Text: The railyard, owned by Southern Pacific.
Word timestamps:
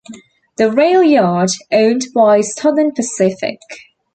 The 0.57 0.63
railyard, 0.63 1.51
owned 1.71 2.07
by 2.15 2.41
Southern 2.41 2.91
Pacific. 2.91 3.59